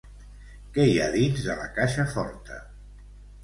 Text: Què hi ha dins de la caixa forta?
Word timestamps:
Què 0.77 0.85
hi 0.91 0.95
ha 1.03 1.11
dins 1.17 1.45
de 1.49 1.59
la 1.61 1.69
caixa 1.77 2.09
forta? 2.17 2.61